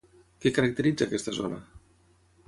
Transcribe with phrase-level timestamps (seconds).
[0.45, 1.59] Què caracteritza aquesta zona?